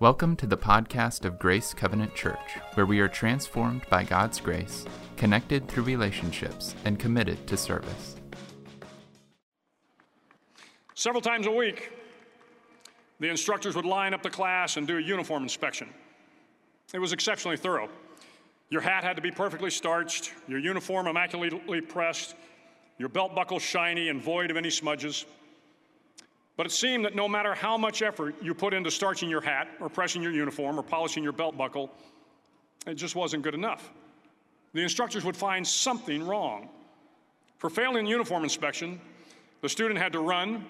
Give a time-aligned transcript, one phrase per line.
[0.00, 4.84] Welcome to the podcast of Grace Covenant Church, where we are transformed by God's grace,
[5.16, 8.16] connected through relationships, and committed to service.
[10.96, 11.92] Several times a week,
[13.20, 15.88] the instructors would line up the class and do a uniform inspection.
[16.92, 17.88] It was exceptionally thorough.
[18.70, 22.34] Your hat had to be perfectly starched, your uniform immaculately pressed,
[22.98, 25.24] your belt buckle shiny and void of any smudges.
[26.56, 29.68] But it seemed that no matter how much effort you put into starching your hat,
[29.80, 31.90] or pressing your uniform, or polishing your belt buckle,
[32.86, 33.90] it just wasn't good enough.
[34.72, 36.68] The instructors would find something wrong.
[37.58, 39.00] For failing uniform inspection,
[39.62, 40.66] the student had to run,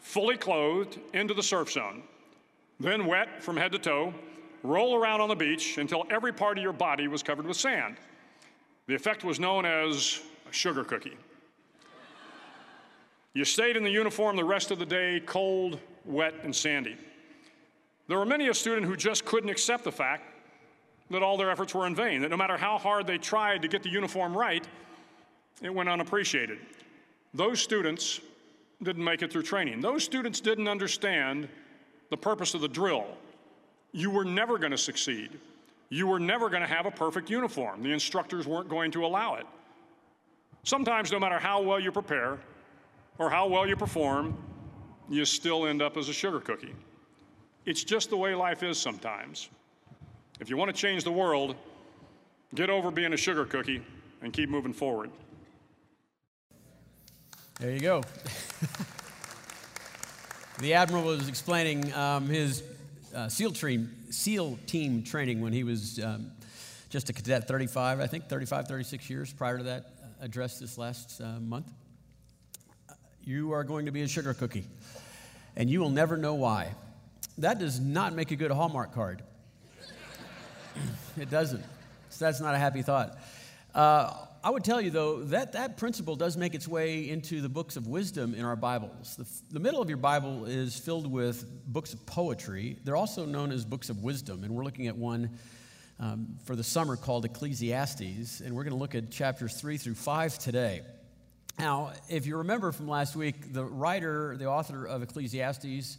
[0.00, 2.02] fully clothed, into the surf zone,
[2.78, 4.14] then wet from head to toe,
[4.62, 7.96] roll around on the beach until every part of your body was covered with sand.
[8.86, 11.16] The effect was known as a sugar cookie.
[13.36, 16.96] You stayed in the uniform the rest of the day, cold, wet, and sandy.
[18.08, 20.22] There were many a student who just couldn't accept the fact
[21.10, 23.68] that all their efforts were in vain, that no matter how hard they tried to
[23.68, 24.66] get the uniform right,
[25.60, 26.56] it went unappreciated.
[27.34, 28.22] Those students
[28.82, 29.82] didn't make it through training.
[29.82, 31.46] Those students didn't understand
[32.08, 33.04] the purpose of the drill.
[33.92, 35.38] You were never going to succeed.
[35.90, 37.82] You were never going to have a perfect uniform.
[37.82, 39.46] The instructors weren't going to allow it.
[40.62, 42.38] Sometimes, no matter how well you prepare,
[43.18, 44.36] or how well you perform,
[45.08, 46.74] you still end up as a sugar cookie.
[47.64, 49.48] It's just the way life is sometimes.
[50.40, 51.56] If you want to change the world,
[52.54, 53.82] get over being a sugar cookie
[54.22, 55.10] and keep moving forward.
[57.58, 58.02] There you go.
[60.58, 62.62] the Admiral was explaining um, his
[63.14, 66.32] uh, SEAL, team, SEAL team training when he was um,
[66.90, 69.86] just a cadet, 35, I think, 35, 36 years prior to that
[70.20, 71.72] address this last uh, month
[73.26, 74.64] you are going to be a sugar cookie,
[75.56, 76.74] and you will never know why.
[77.38, 79.22] That does not make a good Hallmark card.
[81.18, 81.64] it doesn't.
[82.10, 83.18] So that's not a happy thought.
[83.74, 87.48] Uh, I would tell you, though, that that principle does make its way into the
[87.48, 89.16] books of wisdom in our Bibles.
[89.16, 92.78] The, the middle of your Bible is filled with books of poetry.
[92.84, 95.36] They're also known as books of wisdom, and we're looking at one
[95.98, 99.94] um, for the summer called Ecclesiastes, and we're going to look at chapters 3 through
[99.94, 100.82] 5 today.
[101.58, 105.96] Now, if you remember from last week, the writer, the author of Ecclesiastes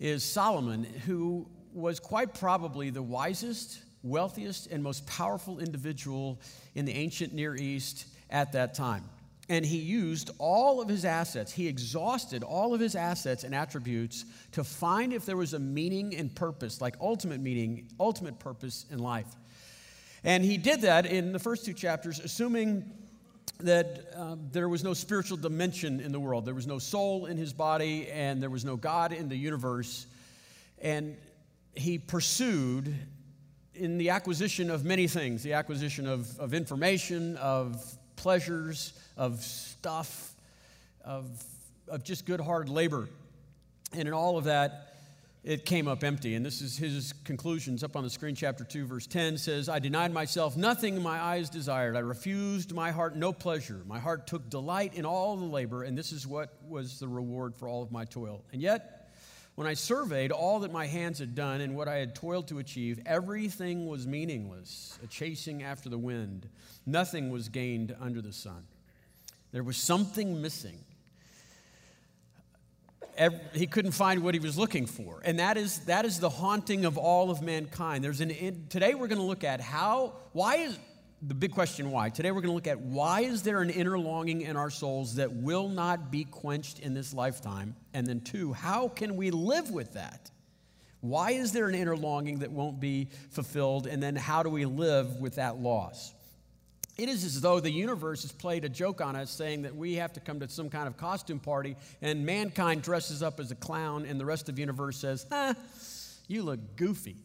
[0.00, 6.40] is Solomon, who was quite probably the wisest, wealthiest, and most powerful individual
[6.74, 9.04] in the ancient Near East at that time.
[9.48, 14.24] And he used all of his assets, he exhausted all of his assets and attributes
[14.52, 18.98] to find if there was a meaning and purpose, like ultimate meaning, ultimate purpose in
[18.98, 19.28] life.
[20.24, 22.92] And he did that in the first two chapters, assuming
[23.60, 26.44] that uh, there was no spiritual dimension in the world.
[26.44, 30.06] There was no soul in his body, and there was no God in the universe.
[30.80, 31.16] And
[31.74, 32.94] he pursued
[33.74, 37.84] in the acquisition of many things the acquisition of, of information, of
[38.16, 40.34] pleasures, of stuff,
[41.04, 41.28] of,
[41.86, 43.08] of just good hard labor.
[43.92, 44.87] And in all of that,
[45.48, 46.34] it came up empty.
[46.34, 48.34] And this is his conclusions up on the screen.
[48.34, 51.96] Chapter 2, verse 10 says, I denied myself nothing my eyes desired.
[51.96, 53.80] I refused my heart no pleasure.
[53.86, 57.56] My heart took delight in all the labor, and this is what was the reward
[57.56, 58.44] for all of my toil.
[58.52, 59.10] And yet,
[59.54, 62.58] when I surveyed all that my hands had done and what I had toiled to
[62.58, 66.46] achieve, everything was meaningless, a chasing after the wind.
[66.84, 68.66] Nothing was gained under the sun.
[69.52, 70.84] There was something missing
[73.54, 75.20] he couldn't find what he was looking for.
[75.24, 78.04] And that is, that is the haunting of all of mankind.
[78.04, 80.78] There's an, today we're going to look at how, why is,
[81.20, 82.10] the big question why.
[82.10, 85.16] Today we're going to look at why is there an inner longing in our souls
[85.16, 87.74] that will not be quenched in this lifetime?
[87.92, 90.30] And then two, how can we live with that?
[91.00, 93.86] Why is there an inner longing that won't be fulfilled?
[93.86, 96.14] And then how do we live with that loss?
[96.98, 99.94] It is as though the universe has played a joke on us, saying that we
[99.94, 103.54] have to come to some kind of costume party, and mankind dresses up as a
[103.54, 105.54] clown, and the rest of the universe says, "Huh,
[106.26, 107.16] you look goofy."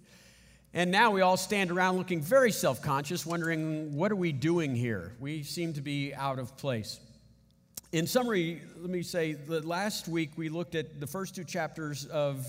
[0.76, 4.76] And now we all stand around looking very self conscious, wondering, what are we doing
[4.76, 5.14] here?
[5.20, 7.00] We seem to be out of place.
[7.94, 12.08] In summary, let me say that last week we looked at the first two chapters
[12.08, 12.48] of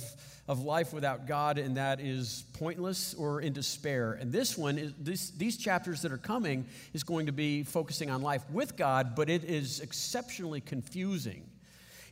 [0.49, 4.13] of life without God, and that is pointless or in despair.
[4.13, 8.11] And this one, is, this, these chapters that are coming, is going to be focusing
[8.11, 11.45] on life with God, but it is exceptionally confusing.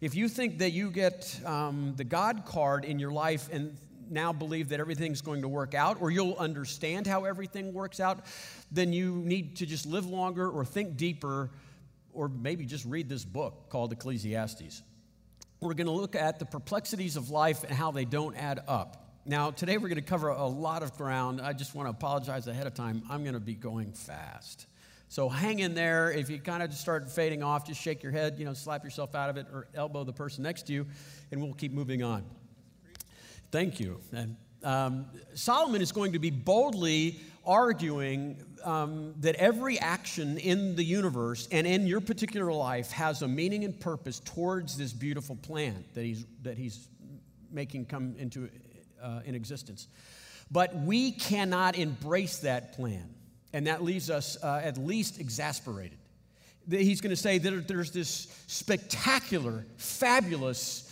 [0.03, 3.77] If you think that you get um, the God card in your life and
[4.11, 8.27] now believe that everything's going to work out, or you'll understand how everything works out,
[8.71, 11.51] then you need to just live longer or think deeper,
[12.13, 14.83] or maybe just read this book called Ecclesiastes
[15.63, 18.99] we're going to look at the perplexities of life and how they don't add up.
[19.25, 21.41] Now, today we're going to cover a lot of ground.
[21.41, 23.03] I just want to apologize ahead of time.
[23.09, 24.67] I'm going to be going fast.
[25.09, 26.11] So hang in there.
[26.11, 28.83] If you kind of just start fading off, just shake your head, you know, slap
[28.83, 30.87] yourself out of it or elbow the person next to you,
[31.31, 32.25] and we'll keep moving on.
[33.53, 34.01] Thank you.
[34.13, 40.85] And um, Solomon is going to be boldly arguing um, that every action in the
[40.85, 45.85] universe and in your particular life has a meaning and purpose towards this beautiful plan
[45.95, 46.89] that he's, that he's
[47.51, 48.49] making come into
[49.03, 49.89] uh, in existence.
[50.51, 53.09] But we cannot embrace that plan
[53.53, 55.99] and that leaves us uh, at least exasperated.
[56.71, 60.89] He's going to say that there's this spectacular, fabulous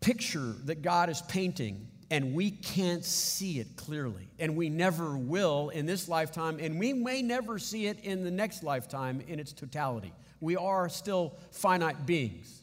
[0.00, 4.28] picture that God is painting, and we can't see it clearly.
[4.38, 8.30] And we never will in this lifetime, and we may never see it in the
[8.30, 10.12] next lifetime in its totality.
[10.40, 12.62] We are still finite beings.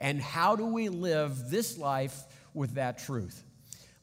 [0.00, 2.16] And how do we live this life
[2.54, 3.42] with that truth?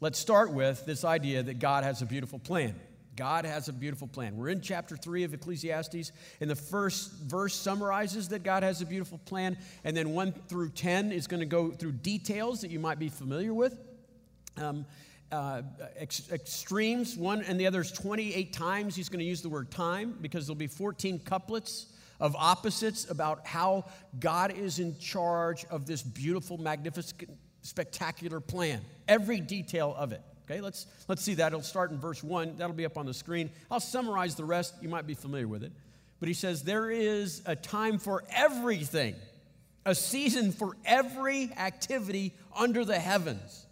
[0.02, 2.76] Let's start with this idea that God has a beautiful plan.
[3.16, 4.36] God has a beautiful plan.
[4.36, 6.12] We're in chapter 3 of Ecclesiastes,
[6.42, 10.72] and the first verse summarizes that God has a beautiful plan, and then 1 through
[10.72, 13.78] 10 is going to go through details that you might be familiar with.
[14.58, 14.86] Um,
[15.32, 15.64] uh,
[15.98, 18.96] ex- extremes, one and the other is 28 times.
[18.96, 21.88] He's going to use the word time because there'll be 14 couplets
[22.20, 23.86] of opposites about how
[24.20, 27.30] God is in charge of this beautiful, magnificent,
[27.62, 30.22] spectacular plan, every detail of it.
[30.50, 31.48] Okay, let's, let's see that.
[31.48, 32.58] It'll start in verse 1.
[32.58, 33.50] That'll be up on the screen.
[33.72, 34.76] I'll summarize the rest.
[34.82, 35.72] You might be familiar with it.
[36.20, 39.16] But he says, There is a time for everything,
[39.86, 43.65] a season for every activity under the heavens.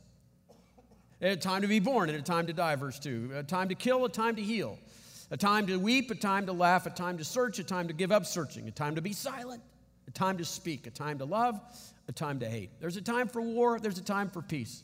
[1.24, 3.32] A time to be born and a time to die, verse 2.
[3.36, 4.78] A time to kill, a time to heal.
[5.32, 7.94] A time to weep, a time to laugh, a time to search, a time to
[7.94, 9.64] give up searching, a time to be silent,
[10.08, 11.60] a time to speak, a time to love,
[12.08, 12.70] a time to hate.
[12.80, 14.84] There's a time for war, there's a time for peace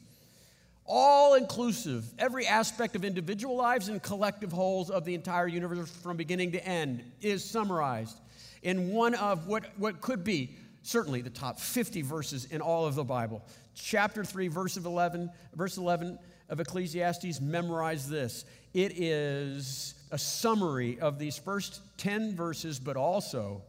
[0.89, 6.17] all inclusive, every aspect of individual lives and collective wholes of the entire universe from
[6.17, 8.19] beginning to end is summarized
[8.63, 12.95] in one of what, what could be certainly the top 50 verses in all of
[12.95, 13.43] the Bible.
[13.81, 18.45] Chapter 3, verse of 11, verse 11 of Ecclesiastes, memorize this.
[18.73, 23.63] It is a summary of these first 10 verses, but also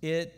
[0.00, 0.32] it,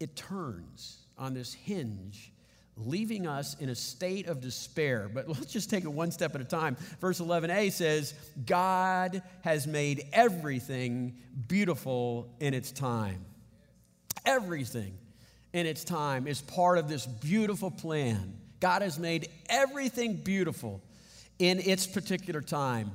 [0.00, 2.32] it turns on this hinge
[2.76, 5.10] leaving us in a state of despair.
[5.12, 6.76] But let's just take it one step at a time.
[7.00, 8.14] Verse 11a says,
[8.46, 11.16] God has made everything
[11.48, 13.24] beautiful in its time.
[14.24, 14.96] Everything
[15.52, 18.34] in its time is part of this beautiful plan.
[18.60, 20.80] God has made everything beautiful
[21.38, 22.92] in its particular time,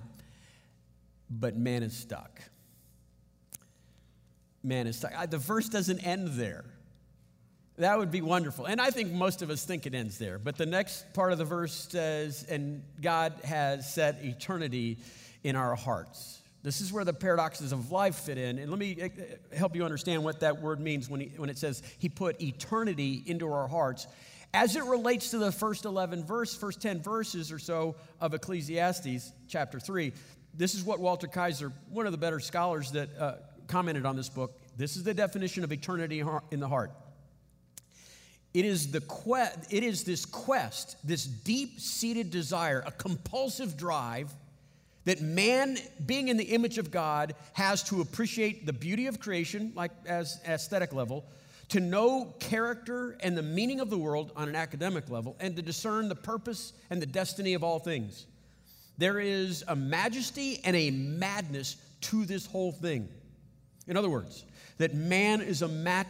[1.29, 2.41] but man is stuck.
[4.63, 5.29] Man is stuck.
[5.29, 6.65] The verse doesn't end there.
[7.77, 8.65] That would be wonderful.
[8.65, 10.39] And I think most of us think it ends there.
[10.39, 14.97] But the next part of the verse says, and God has set eternity
[15.43, 16.41] in our hearts.
[16.65, 18.57] This is where the paradoxes of life fit in.
[18.57, 21.47] And let me eh, eh, help you understand what that word means when, he, when
[21.47, 24.07] it says he put eternity into our hearts.
[24.51, 29.31] As it relates to the first 11 verse, first 10 verses or so of Ecclesiastes
[29.47, 30.11] chapter 3,
[30.55, 33.35] this is what Walter Kaiser, one of the better scholars that uh,
[33.67, 36.91] commented on this book, this is the definition of eternity in the heart.
[38.55, 44.33] It is, the que- it is this quest, this deep seated desire, a compulsive drive
[45.05, 49.71] that man, being in the image of God, has to appreciate the beauty of creation,
[49.75, 51.25] like as aesthetic level,
[51.69, 55.61] to know character and the meaning of the world on an academic level, and to
[55.61, 58.25] discern the purpose and the destiny of all things.
[58.97, 63.09] There is a majesty and a madness to this whole thing.
[63.87, 64.45] In other words,
[64.77, 65.67] that man is a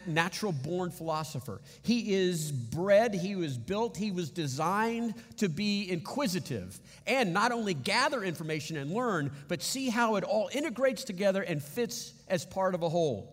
[0.07, 1.61] natural born philosopher.
[1.83, 7.73] He is bred, he was built, he was designed to be inquisitive and not only
[7.73, 12.73] gather information and learn, but see how it all integrates together and fits as part
[12.73, 13.31] of a whole.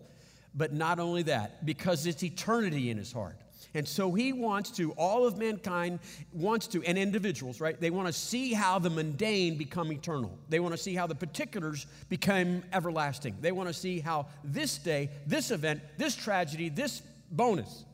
[0.55, 3.39] But not only that, because it's eternity in his heart.
[3.75, 6.01] And so he wants to, all of mankind
[6.33, 7.81] wants to, and individuals, right?
[7.81, 10.37] They want to see how the mundane become eternal.
[10.49, 13.37] They want to see how the particulars become everlasting.
[13.41, 17.85] They want to see how this day, this event, this tragedy, this bonus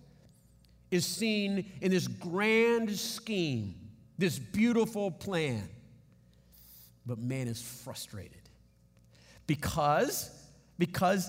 [0.90, 3.74] is seen in this grand scheme,
[4.16, 5.68] this beautiful plan.
[7.06, 8.32] But man is frustrated
[9.46, 10.30] because
[10.78, 11.28] because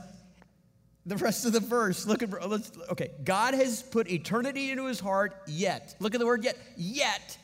[1.10, 2.06] the rest of the verse.
[2.06, 3.12] Look at let's okay.
[3.24, 5.96] God has put eternity into his heart yet.
[6.00, 6.58] Look at the word yet.
[6.78, 7.38] Yet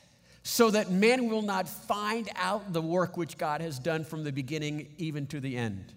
[0.47, 4.31] so that man will not find out the work which God has done from the
[4.31, 5.91] beginning even to the end.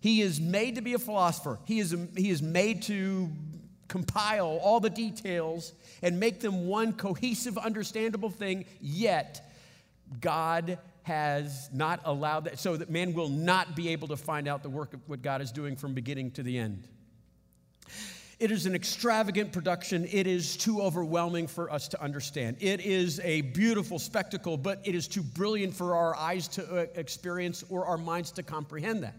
[0.00, 1.58] He is made to be a philosopher.
[1.64, 3.30] He is, he is made to
[3.88, 5.72] compile all the details
[6.02, 9.50] and make them one cohesive, understandable thing, yet
[10.20, 14.62] God has not allowed that, so that man will not be able to find out
[14.62, 16.86] the work of what God is doing from beginning to the end.
[18.38, 20.06] It is an extravagant production.
[20.12, 22.58] It is too overwhelming for us to understand.
[22.60, 26.86] It is a beautiful spectacle, but it is too brilliant for our eyes to uh,
[26.94, 29.16] experience or our minds to comprehend that.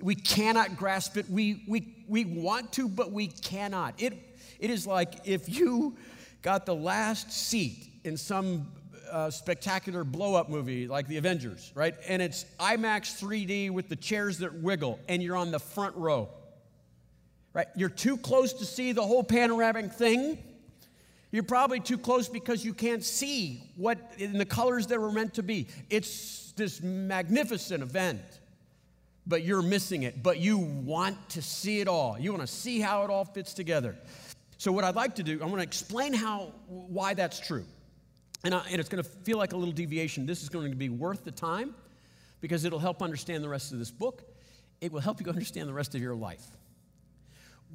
[0.00, 1.28] We cannot grasp it.
[1.28, 4.00] We, we, we want to, but we cannot.
[4.00, 4.14] It,
[4.58, 5.98] it is like if you
[6.40, 8.66] got the last seat in some
[9.10, 11.94] uh, spectacular blow up movie like The Avengers, right?
[12.08, 16.28] And it's IMAX 3D with the chairs that wiggle, and you're on the front row,
[17.52, 17.66] right?
[17.76, 20.38] You're too close to see the whole panoramic thing.
[21.32, 25.34] You're probably too close because you can't see what in the colors that were meant
[25.34, 25.68] to be.
[25.88, 28.20] It's this magnificent event,
[29.26, 30.22] but you're missing it.
[30.22, 32.18] But you want to see it all.
[32.18, 33.96] You want to see how it all fits together.
[34.58, 37.64] So what I'd like to do, I want to explain how why that's true.
[38.44, 40.26] And, I, and it's going to feel like a little deviation.
[40.26, 41.74] This is going to be worth the time
[42.40, 44.22] because it'll help understand the rest of this book.
[44.80, 46.46] It will help you understand the rest of your life.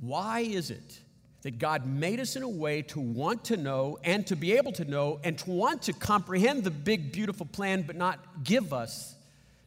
[0.01, 0.99] Why is it
[1.43, 4.71] that God made us in a way to want to know and to be able
[4.73, 9.13] to know and to want to comprehend the big, beautiful plan, but not give us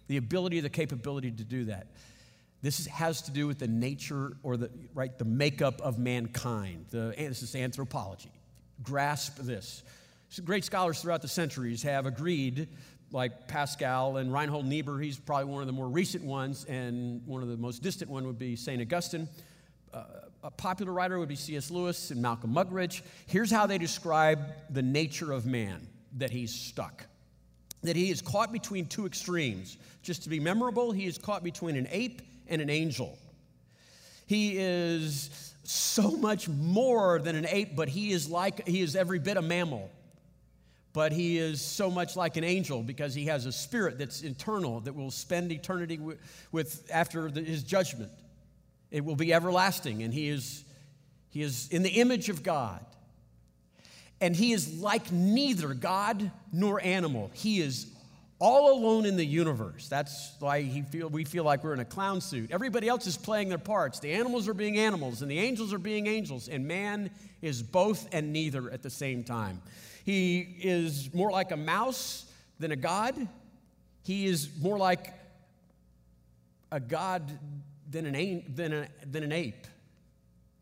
[0.09, 1.87] the ability, the capability to do that?
[2.61, 6.87] This has to do with the nature or the right the makeup of mankind.
[6.91, 8.33] The, this is anthropology.
[8.83, 9.85] Grasp this.
[10.45, 12.69] Great scholars throughout the centuries have agreed,
[13.13, 17.43] like Pascal and Reinhold Niebuhr, he's probably one of the more recent ones, and one
[17.43, 18.81] of the most distant one would be St.
[18.81, 19.29] Augustine.
[19.93, 20.05] Uh,
[20.45, 21.71] a popular writer would be C.S.
[21.71, 23.03] Lewis and Malcolm Muggeridge.
[23.27, 27.07] Here's how they describe the nature of man that he's stuck.
[27.83, 29.79] That he is caught between two extremes.
[30.03, 33.19] Just to be memorable, he is caught between an ape and an angel.
[34.27, 39.19] He is so much more than an ape, but he is like he is every
[39.19, 39.91] bit a mammal
[40.93, 44.81] but he is so much like an angel because he has a spirit that's internal
[44.81, 46.19] that will spend eternity with,
[46.51, 48.11] with after the, his judgment.
[48.91, 50.65] It will be everlasting and he is
[51.31, 52.85] he is in the image of god.
[54.21, 57.31] And he is like neither god nor animal.
[57.35, 57.87] He is
[58.41, 59.89] all alone in the universe.
[59.89, 62.51] That's why he feel, we feel like we're in a clown suit.
[62.51, 64.01] Everybody else is playing their parts.
[64.01, 67.11] The animals are being animals and the angels are being angels and man
[67.43, 69.61] is both and neither at the same time
[70.09, 72.25] he is more like a mouse
[72.59, 73.29] than a God.
[74.05, 75.13] He is more like
[76.73, 77.39] a God
[77.91, 79.67] than an, than, a, than an ape.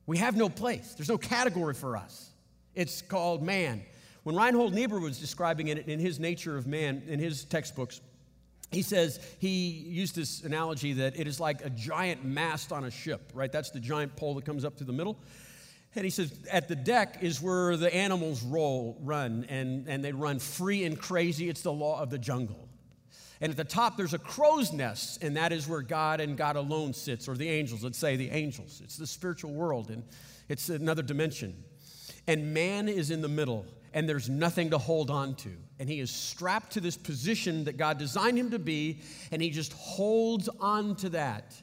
[0.04, 2.30] We have no place, there's no category for us.
[2.74, 3.84] It's called man.
[4.24, 8.00] When Reinhold Niebuhr was describing it in his Nature of Man, in his textbooks,
[8.72, 12.90] he says he used this analogy that it is like a giant mast on a
[12.90, 13.52] ship, right?
[13.52, 15.16] That's the giant pole that comes up through the middle.
[15.96, 20.12] And he says, at the deck is where the animals roll, run, and, and they
[20.12, 21.48] run free and crazy.
[21.48, 22.68] It's the law of the jungle.
[23.40, 26.56] And at the top, there's a crow's nest, and that is where God and God
[26.56, 27.82] alone sits, or the angels.
[27.82, 28.82] Let's say the angels.
[28.84, 30.04] It's the spiritual world, and
[30.48, 31.64] it's another dimension.
[32.26, 35.50] And man is in the middle, and there's nothing to hold on to.
[35.78, 39.00] And he is strapped to this position that God designed him to be,
[39.30, 41.54] and he just holds on to that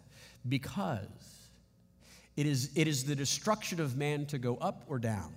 [0.47, 1.32] because
[2.35, 5.33] it is, it is the destruction of man to go up or down.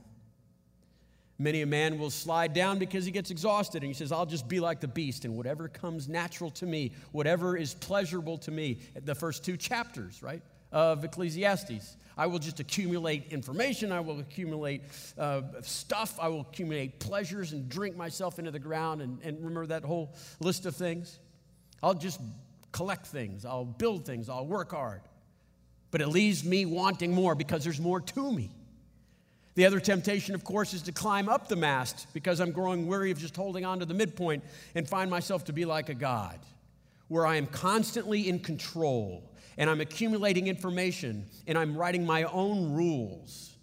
[1.38, 4.48] Many a man will slide down because he gets exhausted and he says, I'll just
[4.48, 8.78] be like the beast and whatever comes natural to me, whatever is pleasurable to me.
[9.04, 10.40] The first two chapters, right,
[10.72, 11.96] of Ecclesiastes.
[12.16, 13.92] I will just accumulate information.
[13.92, 14.84] I will accumulate
[15.18, 16.18] uh, stuff.
[16.18, 19.02] I will accumulate pleasures and drink myself into the ground.
[19.02, 21.18] And, and remember that whole list of things?
[21.82, 22.18] I'll just
[22.72, 23.44] collect things.
[23.44, 24.30] I'll build things.
[24.30, 25.02] I'll work hard
[25.96, 28.50] but it leaves me wanting more because there's more to me.
[29.54, 33.10] The other temptation, of course, is to climb up the mast because I'm growing weary
[33.10, 36.38] of just holding on to the midpoint and find myself to be like a God,
[37.08, 42.74] where I am constantly in control and I'm accumulating information and I'm writing my own
[42.74, 43.56] rules.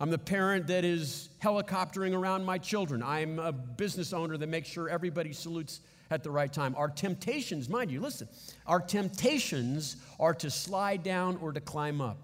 [0.00, 3.02] I'm the parent that is helicoptering around my children.
[3.02, 6.74] I'm a business owner that makes sure everybody salutes at the right time.
[6.76, 8.28] Our temptations, mind you, listen,
[8.66, 12.18] our temptations are to slide down or to climb up.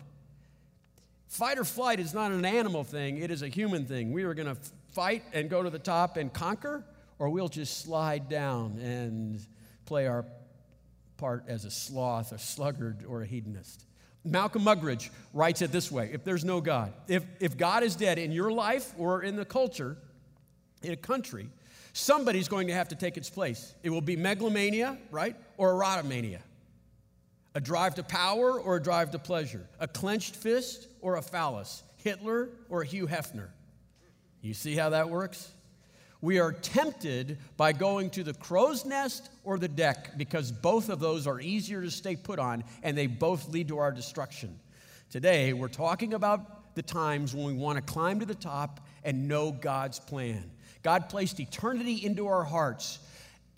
[1.29, 4.13] Fight or flight is not an animal thing, it is a human thing.
[4.13, 4.61] We are going to
[4.93, 6.85] fight and go to the top and conquer,
[7.19, 9.41] or we'll just slide down and
[9.87, 10.25] play our
[11.17, 13.87] part as a sloth, a sluggard, or a hedonist.
[14.25, 18.19] Malcolm Muggeridge writes it this way if there's no God, if, if God is dead
[18.19, 19.97] in your life or in the culture,
[20.83, 21.49] in a country,
[21.93, 23.75] somebody's going to have to take its place.
[23.83, 25.37] It will be megalomania, right?
[25.57, 26.41] Or erotomania.
[27.55, 29.67] A drive to power or a drive to pleasure?
[29.79, 31.83] A clenched fist or a phallus?
[31.99, 33.49] Hitler or Hugh Hefner?
[34.41, 35.51] You see how that works?
[36.21, 41.01] We are tempted by going to the crow's nest or the deck because both of
[41.01, 44.59] those are easier to stay put on and they both lead to our destruction.
[45.11, 49.29] Today, we're talking about the times when we want to climb to the top and
[49.29, 50.51] know God's plan.
[50.83, 52.99] God placed eternity into our hearts,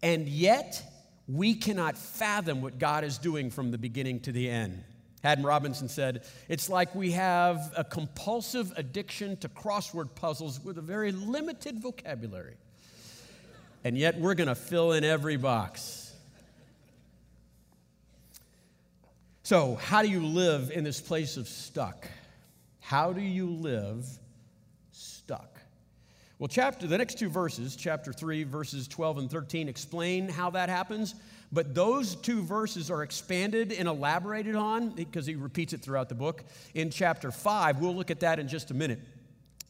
[0.02, 0.82] and yet
[1.26, 4.84] we cannot fathom what God is doing from the beginning to the end.
[5.22, 10.82] Haddon Robinson said, It's like we have a compulsive addiction to crossword puzzles with a
[10.82, 12.56] very limited vocabulary.
[13.84, 16.12] And yet we're going to fill in every box.
[19.44, 22.08] So, how do you live in this place of stuck?
[22.80, 24.06] How do you live?
[26.38, 30.68] Well, chapter the next two verses, chapter 3 verses 12 and 13 explain how that
[30.68, 31.14] happens.
[31.52, 36.16] But those two verses are expanded and elaborated on because he repeats it throughout the
[36.16, 36.44] book.
[36.74, 38.98] In chapter 5, we'll look at that in just a minute.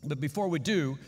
[0.02, 0.98] But before we do,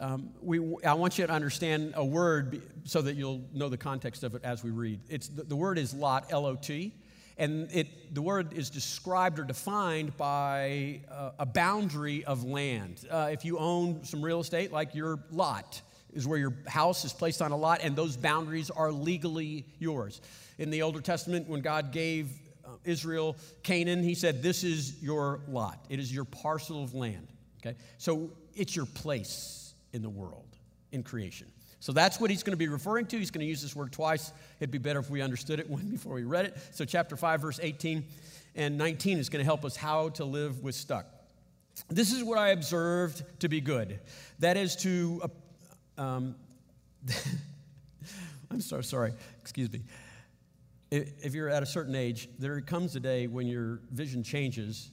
[0.00, 4.24] um, we, I want you to understand a word so that you'll know the context
[4.24, 4.98] of it as we read.
[5.08, 6.92] It's, the, the word is lot, L O T,
[7.36, 13.06] and it, the word is described or defined by uh, a boundary of land.
[13.10, 15.80] Uh, if you own some real estate, like your lot,
[16.12, 20.20] is where your house is placed on a lot, and those boundaries are legally yours.
[20.58, 22.30] In the Older Testament, when God gave
[22.64, 27.26] uh, Israel Canaan, he said, This is your lot, it is your parcel of land.
[27.64, 27.76] Okay?
[27.98, 30.56] So it's your place in the world,
[30.92, 31.48] in creation.
[31.84, 33.18] So that's what he's going to be referring to.
[33.18, 34.32] He's going to use this word twice.
[34.58, 36.56] It'd be better if we understood it when before we read it.
[36.70, 38.02] So chapter 5 verse 18
[38.54, 41.04] and 19 is going to help us how to live with stuck.
[41.90, 44.00] This is what I observed to be good.
[44.38, 45.28] That is to
[45.98, 46.36] uh, um,
[48.50, 49.12] I'm so sorry,
[49.42, 49.82] excuse me.
[50.90, 54.90] If you're at a certain age, there comes a day when your vision changes,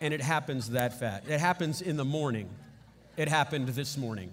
[0.00, 1.28] and it happens that fast.
[1.28, 2.48] It happens in the morning.
[3.18, 4.32] It happened this morning.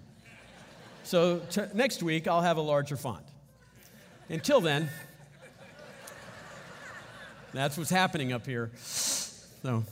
[1.04, 3.26] So t- next week, I'll have a larger font.
[4.30, 4.90] Until then,
[7.54, 8.72] that's what's happening up here.
[8.78, 9.84] So,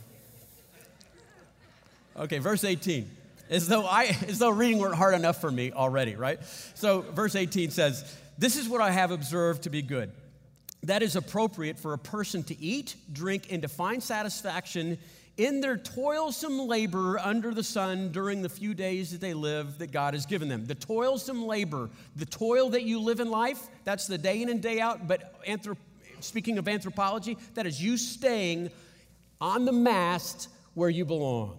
[2.17, 3.09] okay, verse 18
[3.51, 6.39] as though I as though reading weren't hard enough for me already, right?
[6.73, 10.11] So verse 18 says, "This is what I have observed to be good.
[10.83, 14.97] That is appropriate for a person to eat, drink and to find satisfaction
[15.37, 19.91] in their toilsome labor under the sun during the few days that they live that
[19.91, 20.65] God has given them.
[20.65, 24.61] The toilsome labor, the toil that you live in life, that's the day in and
[24.61, 25.77] day out, but anthrop-
[26.19, 28.69] speaking of anthropology, that is you staying
[29.39, 31.57] on the mast where you belong.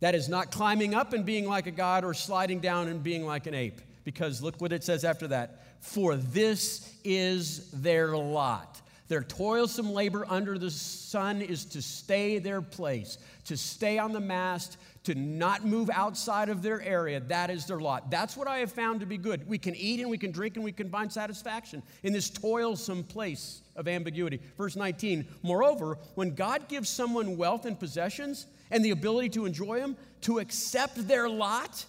[0.00, 3.24] That is not climbing up and being like a god or sliding down and being
[3.24, 3.80] like an ape.
[4.04, 5.62] Because look what it says after that.
[5.80, 8.80] For this is their lot.
[9.08, 14.20] Their toilsome labor under the sun is to stay their place, to stay on the
[14.20, 17.20] mast, to not move outside of their area.
[17.20, 18.10] That is their lot.
[18.10, 19.46] That's what I have found to be good.
[19.46, 23.04] We can eat and we can drink and we can find satisfaction in this toilsome
[23.04, 24.40] place of ambiguity.
[24.56, 29.78] Verse 19, moreover, when God gives someone wealth and possessions, and the ability to enjoy
[29.78, 31.84] them, to accept their lot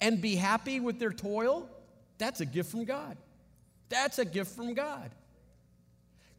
[0.00, 1.68] and be happy with their toil,
[2.16, 3.18] that's a gift from God.
[3.90, 5.10] That's a gift from God.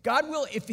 [0.03, 0.65] God will, if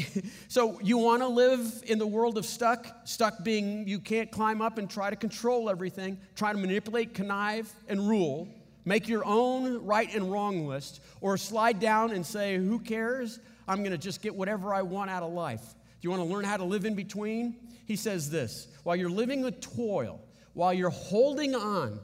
[0.49, 4.63] so, you want to live in the world of stuck, stuck being you can't climb
[4.63, 8.49] up and try to control everything, try to manipulate, connive, and rule,
[8.85, 13.39] make your own right and wrong list, or slide down and say, Who cares?
[13.67, 15.63] I'm going to just get whatever I want out of life.
[16.01, 17.57] Do you want to learn how to live in between?
[17.87, 20.21] He says this while you're living with toil,
[20.55, 22.01] while you're holding on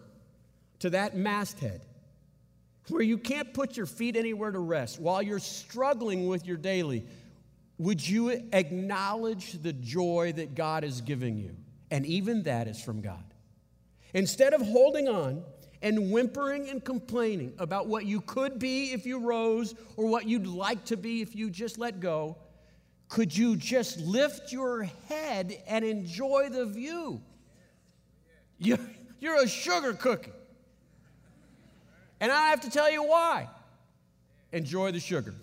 [0.80, 1.80] to that masthead,
[2.88, 7.04] where you can't put your feet anywhere to rest, while you're struggling with your daily,
[7.78, 11.56] would you acknowledge the joy that God is giving you?
[11.90, 13.24] And even that is from God.
[14.12, 15.42] Instead of holding on
[15.82, 20.46] and whimpering and complaining about what you could be if you rose or what you'd
[20.46, 22.36] like to be if you just let go,
[23.08, 27.20] could you just lift your head and enjoy the view?
[28.58, 30.32] You're, a sugar cookie.
[32.24, 33.50] And I have to tell you why.
[34.50, 35.34] Enjoy the sugar.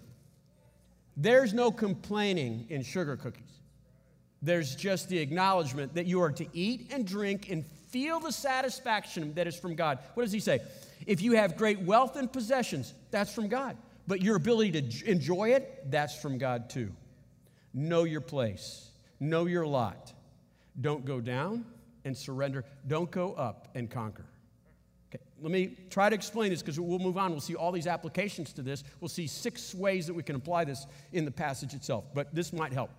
[1.15, 3.59] There's no complaining in sugar cookies.
[4.41, 9.31] There's just the acknowledgement that you are to eat and drink and feel the satisfaction
[9.35, 9.99] that is from God.
[10.15, 10.59] What does he say?
[11.05, 13.77] If you have great wealth and possessions, that's from God.
[14.07, 16.89] But your ability to enjoy it, that's from God too.
[17.75, 18.89] Know your place,
[19.19, 20.13] know your lot.
[20.81, 21.63] Don't go down
[22.05, 22.65] and surrender.
[22.87, 24.25] Don't go up and conquer.
[25.41, 27.31] Let me try to explain this because we'll move on.
[27.31, 28.83] We'll see all these applications to this.
[28.99, 32.53] We'll see six ways that we can apply this in the passage itself, but this
[32.53, 32.91] might help.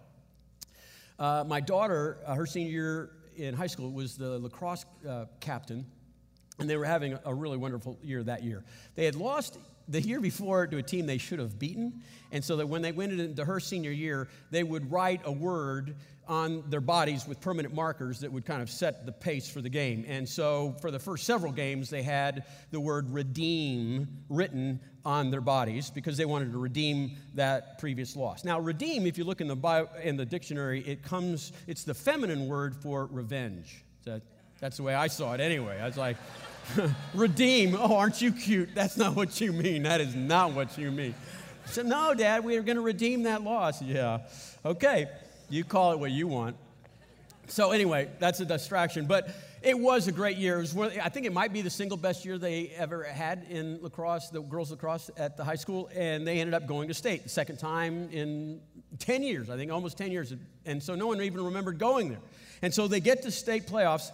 [1.19, 5.87] Uh, my daughter, uh, her senior year in high school, was the lacrosse uh, captain,
[6.59, 8.65] and they were having a really wonderful year that year.
[8.97, 9.57] They had lost
[9.88, 12.92] the year before to a team they should have beaten, and so that when they
[12.92, 15.97] went into her senior year, they would write a word
[16.29, 19.68] on their bodies with permanent markers that would kind of set the pace for the
[19.68, 20.05] game.
[20.07, 25.40] And so for the first several games, they had the word redeem written on their
[25.40, 28.45] bodies because they wanted to redeem that previous loss.
[28.45, 31.95] Now, redeem, if you look in the, bio, in the dictionary, it comes, it's the
[31.95, 33.85] feminine word for revenge.
[34.05, 34.23] That,
[34.61, 35.81] that's the way I saw it anyway.
[35.81, 36.16] I was like,
[37.15, 38.75] redeem, oh, aren't you cute?
[38.75, 39.85] That's not what you mean.
[39.85, 41.15] That is not what you mean.
[41.67, 43.81] Said, no, Dad, we are going to redeem that loss.
[43.81, 44.21] Yeah.
[44.65, 45.09] Okay.
[45.49, 46.57] You call it what you want.
[47.47, 49.07] So, anyway, that's a distraction.
[49.07, 49.29] But
[49.63, 50.65] it was a great year.
[50.73, 54.31] One, I think it might be the single best year they ever had in lacrosse,
[54.31, 55.89] the girls' lacrosse at the high school.
[55.95, 58.61] And they ended up going to state the second time in
[58.99, 60.35] 10 years, I think almost 10 years.
[60.67, 62.21] And so no one even remembered going there.
[62.63, 64.11] And so they get to state playoffs.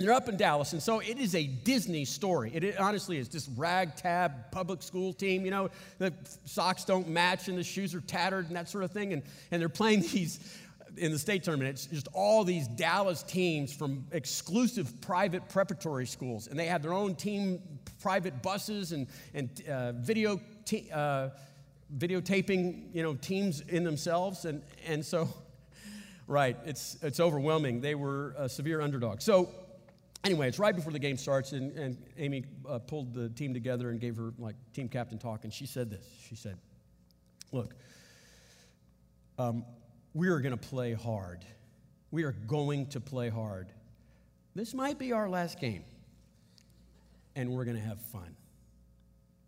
[0.00, 2.52] They're up in Dallas, and so it is a Disney story.
[2.54, 5.44] It, it honestly is just ragtag public school team.
[5.44, 6.14] You know, the
[6.46, 9.12] socks don't match, and the shoes are tattered, and that sort of thing.
[9.12, 10.40] And, and they're playing these
[10.96, 11.68] in the state tournament.
[11.68, 16.94] It's just all these Dallas teams from exclusive private preparatory schools, and they have their
[16.94, 17.60] own team
[18.00, 21.28] private buses and and uh, video te- uh,
[21.98, 25.28] videotaping, you know, teams in themselves, and and so.
[26.26, 27.80] Right, it's, it's overwhelming.
[27.80, 29.20] They were a severe underdog.
[29.20, 29.48] So
[30.24, 33.90] anyway, it's right before the game starts, and, and Amy uh, pulled the team together
[33.90, 36.06] and gave her like team captain talk, and she said this.
[36.28, 36.58] She said,
[37.52, 37.74] "Look,
[39.38, 39.64] um,
[40.14, 41.44] we are going to play hard.
[42.10, 43.72] We are going to play hard.
[44.54, 45.84] This might be our last game,
[47.36, 48.36] and we're going to have fun.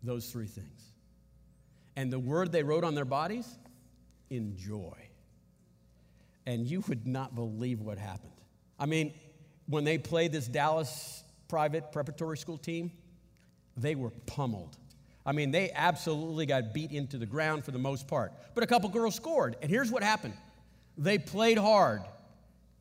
[0.01, 0.93] Those three things.
[1.95, 3.47] And the word they wrote on their bodies
[4.29, 5.09] enjoy.
[6.45, 8.33] And you would not believe what happened.
[8.79, 9.13] I mean,
[9.67, 12.91] when they played this Dallas private preparatory school team,
[13.77, 14.77] they were pummeled.
[15.25, 18.33] I mean, they absolutely got beat into the ground for the most part.
[18.55, 19.55] But a couple girls scored.
[19.61, 20.33] And here's what happened
[20.97, 22.01] they played hard.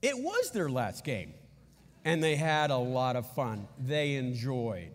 [0.03, 1.35] It was their last game.
[2.05, 3.69] And they had a lot of fun.
[3.79, 4.91] They enjoyed.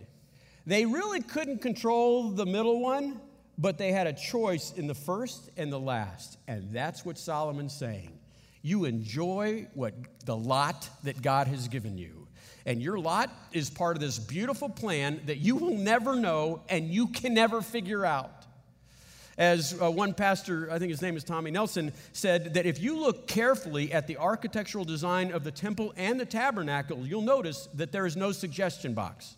[0.65, 3.21] They really couldn't control the middle one,
[3.57, 6.37] but they had a choice in the first and the last.
[6.49, 8.16] And that's what Solomon's saying.
[8.67, 9.93] You enjoy what
[10.25, 12.27] the lot that God has given you.
[12.65, 16.89] And your lot is part of this beautiful plan that you will never know and
[16.89, 18.45] you can never figure out.
[19.37, 22.99] As uh, one pastor, I think his name is Tommy Nelson, said that if you
[22.99, 27.93] look carefully at the architectural design of the temple and the tabernacle, you'll notice that
[27.93, 29.37] there is no suggestion box.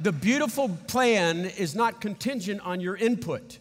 [0.00, 3.58] the beautiful plan is not contingent on your input.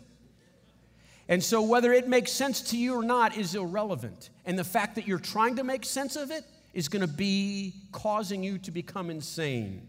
[1.28, 4.30] And so, whether it makes sense to you or not is irrelevant.
[4.46, 7.74] And the fact that you're trying to make sense of it is going to be
[7.92, 9.88] causing you to become insane.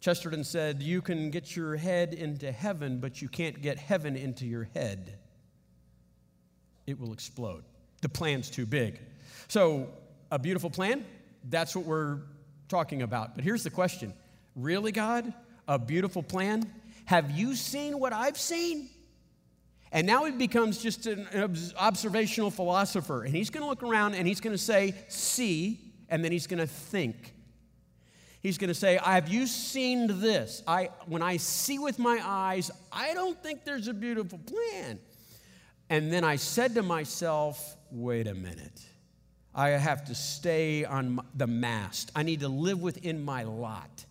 [0.00, 4.46] Chesterton said, You can get your head into heaven, but you can't get heaven into
[4.46, 5.18] your head.
[6.86, 7.64] It will explode.
[8.00, 8.98] The plan's too big.
[9.48, 9.88] So,
[10.30, 11.04] a beautiful plan,
[11.48, 12.18] that's what we're
[12.68, 13.34] talking about.
[13.34, 14.14] But here's the question
[14.56, 15.32] Really, God?
[15.68, 16.70] A beautiful plan?
[17.04, 18.88] Have you seen what I've seen?
[19.92, 21.26] And now he becomes just an
[21.76, 23.24] observational philosopher.
[23.24, 26.46] And he's going to look around and he's going to say, See, and then he's
[26.46, 27.34] going to think.
[28.40, 30.62] He's going to say, Have you seen this?
[30.66, 35.00] I, when I see with my eyes, I don't think there's a beautiful plan.
[35.88, 38.86] And then I said to myself, Wait a minute.
[39.52, 42.12] I have to stay on the mast.
[42.14, 44.04] I need to live within my lot.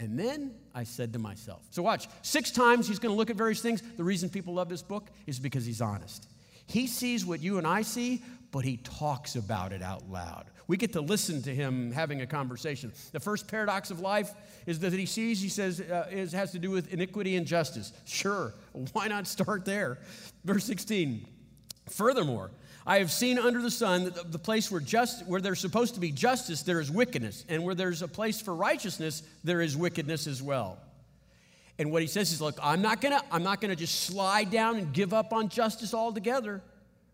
[0.00, 3.36] And then I said to myself, so watch, six times he's going to look at
[3.36, 3.82] various things.
[3.96, 6.26] The reason people love this book is because he's honest.
[6.66, 10.46] He sees what you and I see, but he talks about it out loud.
[10.66, 12.92] We get to listen to him having a conversation.
[13.12, 14.32] The first paradox of life
[14.66, 17.92] is that he sees, he says, uh, is, has to do with iniquity and justice.
[18.06, 18.54] Sure,
[18.92, 19.98] why not start there?
[20.44, 21.26] Verse 16.
[21.90, 22.50] Furthermore,
[22.86, 26.00] I have seen under the sun that the place where, just, where there's supposed to
[26.00, 27.44] be justice, there is wickedness.
[27.48, 30.78] And where there's a place for righteousness, there is wickedness as well.
[31.78, 34.76] And what he says is, look, I'm not gonna, I'm not gonna just slide down
[34.76, 36.62] and give up on justice altogether,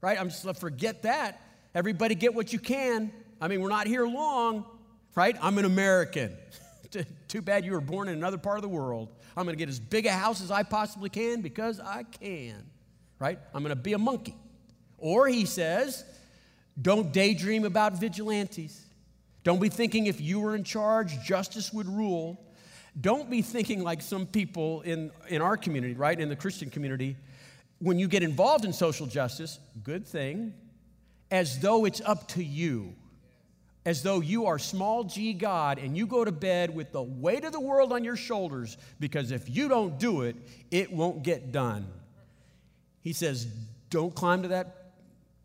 [0.01, 0.21] right?
[0.21, 1.41] I'm just gonna forget that.
[1.75, 3.13] Everybody get what you can.
[3.41, 4.67] I mean, we're not here long,
[5.15, 5.37] right?
[5.41, 6.37] I'm an American.
[7.29, 9.09] Too bad you were born in another part of the world.
[9.37, 12.67] I'm to get as big a house as I possibly can because I can,
[13.19, 13.39] right?
[13.55, 14.35] I'm to be a monkey.
[15.01, 16.05] Or he says,
[16.81, 18.87] don't daydream about vigilantes.
[19.43, 22.41] Don't be thinking if you were in charge, justice would rule.
[23.01, 27.17] Don't be thinking like some people in, in our community, right, in the Christian community,
[27.79, 30.53] when you get involved in social justice, good thing,
[31.31, 32.95] as though it's up to you.
[33.87, 37.45] As though you are small g God and you go to bed with the weight
[37.45, 40.37] of the world on your shoulders because if you don't do it,
[40.71, 41.87] it won't get done.
[43.01, 43.47] He says,
[43.89, 44.80] Don't climb to that,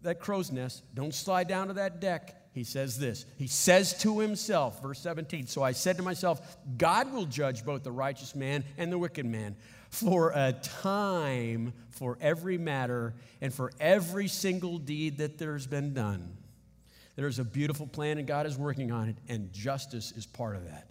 [0.06, 3.26] that crow's nest, don't slide down to that deck he says this.
[3.38, 7.84] He says to himself, verse 17, So I said to myself, God will judge both
[7.84, 9.58] the righteous man and the wicked man
[9.90, 16.38] for a time for every matter and for every single deed that there's been done.
[17.18, 20.64] There's a beautiful plan and God is working on it, and justice is part of
[20.64, 20.90] that.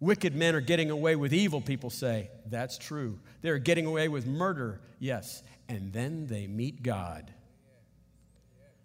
[0.00, 2.30] Wicked men are getting away with evil, people say.
[2.46, 3.20] That's true.
[3.42, 5.44] They're getting away with murder, yes.
[5.68, 7.32] And then they meet God.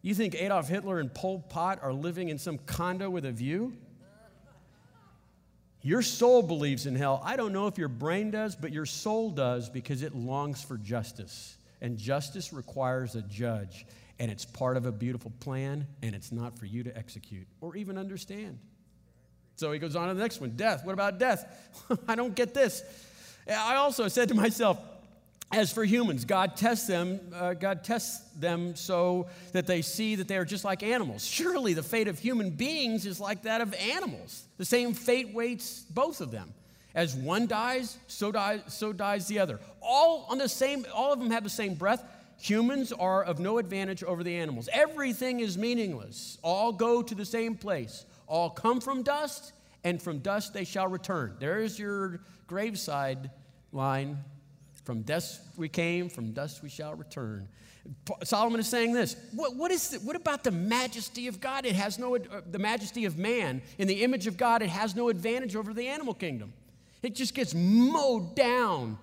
[0.01, 3.73] You think Adolf Hitler and Pol Pot are living in some condo with a view?
[5.81, 7.21] Your soul believes in hell.
[7.25, 10.77] I don't know if your brain does, but your soul does because it longs for
[10.77, 11.57] justice.
[11.81, 13.85] And justice requires a judge.
[14.19, 17.75] And it's part of a beautiful plan, and it's not for you to execute or
[17.75, 18.59] even understand.
[19.55, 20.85] So he goes on to the next one death.
[20.85, 21.45] What about death?
[22.07, 22.83] I don't get this.
[23.49, 24.79] I also said to myself,
[25.51, 27.19] as for humans, God tests them.
[27.33, 31.25] Uh, God tests them so that they see that they are just like animals.
[31.25, 34.45] Surely the fate of human beings is like that of animals.
[34.57, 36.53] The same fate waits both of them.
[36.95, 39.59] As one dies, so dies, so dies the other.
[39.81, 40.85] All on the same.
[40.93, 42.03] All of them have the same breath.
[42.39, 44.69] Humans are of no advantage over the animals.
[44.71, 46.37] Everything is meaningless.
[46.43, 48.05] All go to the same place.
[48.27, 49.53] All come from dust,
[49.83, 51.35] and from dust they shall return.
[51.39, 53.31] There's your graveside
[53.71, 54.19] line
[54.83, 57.47] from dust we came, from dust we shall return.
[58.23, 59.15] Solomon is saying this.
[59.33, 61.65] What, what, is the, what about the majesty of God?
[61.65, 62.19] It has no, uh,
[62.49, 63.61] the majesty of man.
[63.77, 66.53] In the image of God, it has no advantage over the animal kingdom.
[67.01, 68.97] It just gets mowed down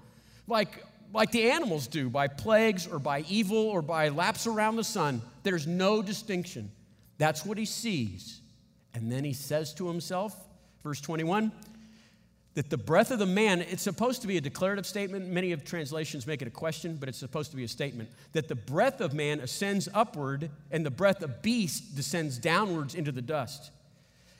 [0.46, 4.84] like, like the animals do by plagues or by evil or by laps around the
[4.84, 5.20] sun.
[5.42, 6.70] There's no distinction.
[7.18, 8.40] That's what he sees.
[8.94, 10.34] And then he says to himself,
[10.82, 11.52] verse 21
[12.54, 15.28] that the breath of the man, it's supposed to be a declarative statement.
[15.28, 18.08] Many of translations make it a question, but it's supposed to be a statement.
[18.32, 23.12] That the breath of man ascends upward and the breath of beast descends downwards into
[23.12, 23.70] the dust.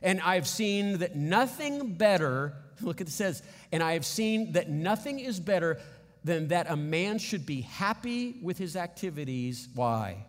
[0.03, 4.53] And I have seen that nothing better, look at it says, and I have seen
[4.53, 5.79] that nothing is better
[6.25, 9.69] than that a man should be happy with his activities.
[9.75, 10.27] Why?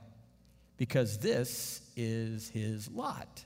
[0.78, 3.44] Because this is his lot.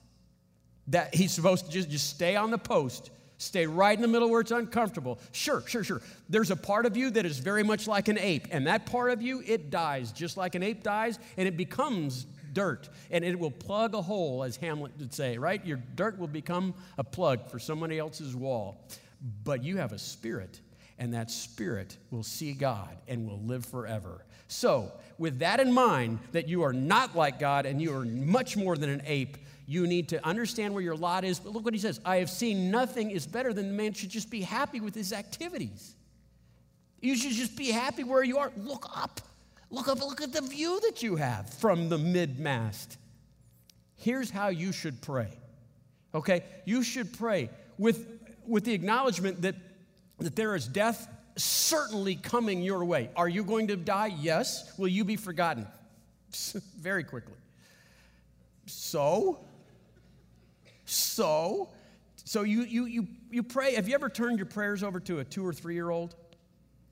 [0.87, 4.29] That he's supposed to just, just stay on the post Stay right in the middle
[4.29, 5.19] where it's uncomfortable.
[5.31, 6.01] Sure, sure, sure.
[6.29, 9.11] There's a part of you that is very much like an ape, and that part
[9.11, 13.37] of you, it dies just like an ape dies, and it becomes dirt, and it
[13.37, 15.63] will plug a hole, as Hamlet would say, right?
[15.65, 18.87] Your dirt will become a plug for somebody else's wall.
[19.43, 20.59] But you have a spirit,
[20.97, 24.23] and that spirit will see God and will live forever.
[24.47, 28.55] So, with that in mind, that you are not like God and you are much
[28.55, 29.37] more than an ape,
[29.67, 31.39] you need to understand where your lot is.
[31.39, 34.09] But look what he says I have seen nothing is better than the man should
[34.09, 35.95] just be happy with his activities.
[37.01, 38.51] You should just be happy where you are.
[38.57, 39.21] Look up.
[39.69, 39.99] Look up.
[39.99, 42.97] Look at the view that you have from the mid mast.
[43.95, 45.29] Here's how you should pray.
[46.13, 46.43] Okay?
[46.65, 48.07] You should pray with,
[48.47, 49.55] with the acknowledgement that,
[50.19, 53.09] that there is death certainly coming your way.
[53.15, 54.15] Are you going to die?
[54.19, 54.77] Yes.
[54.77, 55.67] Will you be forgotten?
[56.79, 57.35] Very quickly.
[58.67, 59.45] So,
[60.85, 61.69] so,
[62.23, 63.75] so you, you, you, you pray.
[63.75, 66.15] Have you ever turned your prayers over to a two or three year old?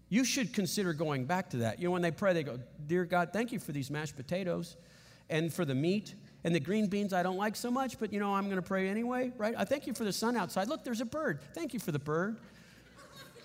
[0.09, 1.79] You should consider going back to that.
[1.79, 4.75] You know, when they pray, they go, Dear God, thank you for these mashed potatoes
[5.29, 8.19] and for the meat and the green beans I don't like so much, but you
[8.19, 9.55] know, I'm going to pray anyway, right?
[9.57, 10.67] I thank you for the sun outside.
[10.67, 11.39] Look, there's a bird.
[11.53, 12.37] Thank you for the bird.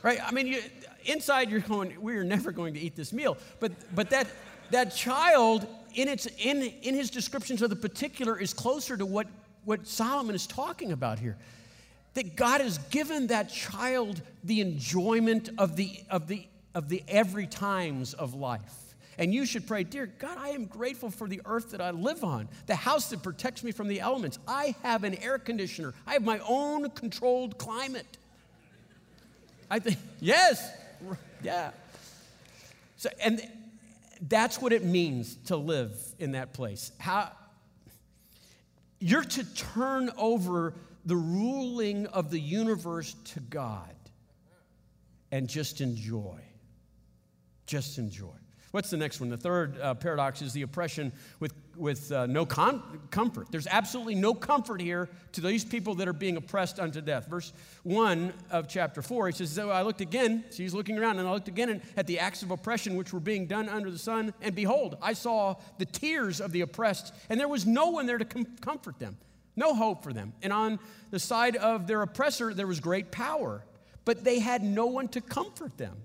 [0.03, 0.19] Right?
[0.23, 0.63] I mean, you,
[1.07, 3.37] inside you're going, we're never going to eat this meal.
[3.61, 4.29] But, but that,
[4.71, 9.27] that child, in, its, in, in his descriptions of the particular, is closer to what
[9.69, 11.37] what Solomon is talking about here.
[12.15, 17.47] That God has given that child the enjoyment of the, of the, of the every
[17.47, 18.95] times of life.
[19.19, 22.25] And you should pray, Dear God, I am grateful for the earth that I live
[22.25, 24.39] on, the house that protects me from the elements.
[24.49, 28.17] I have an air conditioner, I have my own controlled climate.
[29.71, 30.73] I think, yes,
[31.43, 31.73] yeah.
[32.97, 33.47] So, and
[34.29, 36.91] that's what it means to live in that place.
[36.99, 37.33] How,
[39.01, 43.95] you're to turn over the ruling of the universe to God
[45.31, 46.41] and just enjoy.
[47.67, 48.38] Just enjoy.
[48.71, 49.31] What's the next one?
[49.31, 53.47] The third uh, paradox is the oppression with, with uh, no com- comfort.
[53.51, 57.29] There's absolutely no comfort here to these people that are being oppressed unto death.
[57.29, 57.55] Verse
[57.85, 61.27] 1 of chapter 4, he says, So I looked again, so he's looking around, and
[61.27, 64.35] I looked again at the acts of oppression which were being done under the sun,
[64.43, 68.19] and behold, I saw the tears of the oppressed, and there was no one there
[68.19, 69.17] to com- comfort them,
[69.57, 70.35] no hope for them.
[70.43, 70.79] And on
[71.11, 73.65] the side of their oppressor, there was great power,
[74.05, 75.97] but they had no one to comfort them.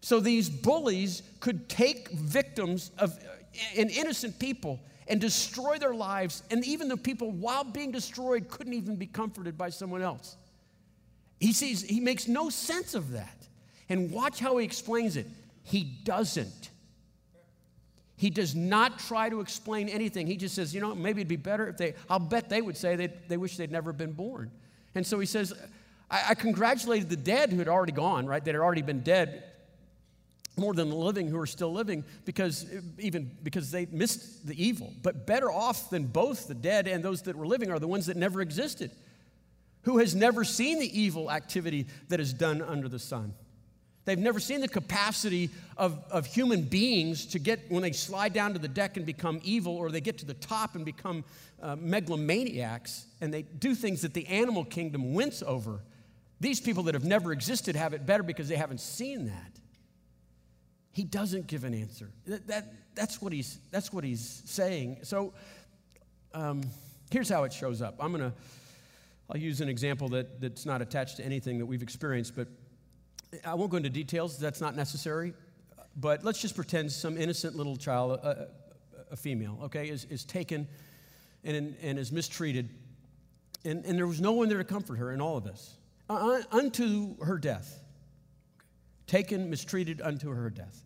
[0.00, 3.20] So these bullies could take victims of uh,
[3.76, 8.74] and innocent people and destroy their lives, and even the people, while being destroyed, couldn't
[8.74, 10.36] even be comforted by someone else.
[11.40, 13.36] He sees, he makes no sense of that.
[13.88, 15.26] And watch how he explains it.
[15.64, 16.70] He doesn't.
[18.16, 20.28] He does not try to explain anything.
[20.28, 22.76] He just says, you know, maybe it'd be better if they, I'll bet they would
[22.76, 24.52] say they, they wish they'd never been born.
[24.94, 25.52] And so he says,
[26.08, 28.44] I, I congratulated the dead who had already gone, right?
[28.44, 29.42] That had already been dead
[30.56, 32.66] more than the living who are still living because
[32.98, 34.92] even because they missed the evil.
[35.02, 38.06] But better off than both the dead and those that were living are the ones
[38.06, 38.90] that never existed
[39.82, 43.34] who has never seen the evil activity that is done under the sun.
[44.04, 48.54] They've never seen the capacity of, of human beings to get when they slide down
[48.54, 51.24] to the deck and become evil or they get to the top and become
[51.62, 55.80] uh, megalomaniacs and they do things that the animal kingdom wince over.
[56.40, 59.59] These people that have never existed have it better because they haven't seen that
[60.92, 62.10] he doesn't give an answer.
[62.26, 64.98] That, that, that's, what he's, that's what he's saying.
[65.02, 65.32] So
[66.34, 66.62] um,
[67.10, 67.96] here's how it shows up.
[68.00, 68.36] I'm going to,
[69.30, 72.48] I'll use an example that, that's not attached to anything that we've experienced, but
[73.44, 74.38] I won't go into details.
[74.38, 75.32] That's not necessary.
[75.96, 78.48] But let's just pretend some innocent little child, a,
[79.10, 80.66] a female, okay, is, is taken
[81.44, 82.68] and, and is mistreated.
[83.64, 85.76] And, and there was no one there to comfort her in all of this,
[86.08, 87.79] uh, unto her death
[89.10, 90.84] taken, mistreated unto her death.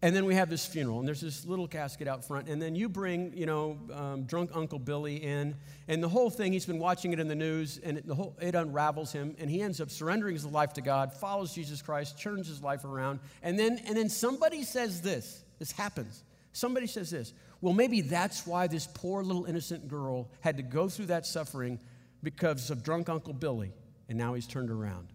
[0.00, 2.48] And then we have this funeral, and there's this little casket out front.
[2.48, 5.54] And then you bring, you know, um, drunk Uncle Billy in,
[5.88, 8.36] and the whole thing, he's been watching it in the news, and it, the whole,
[8.40, 12.18] it unravels him, and he ends up surrendering his life to God, follows Jesus Christ,
[12.18, 13.20] turns his life around.
[13.42, 16.24] And then, and then somebody says this this happens.
[16.52, 17.32] Somebody says this.
[17.60, 21.78] Well, maybe that's why this poor little innocent girl had to go through that suffering
[22.22, 23.72] because of drunk Uncle Billy,
[24.08, 25.08] and now he's turned around.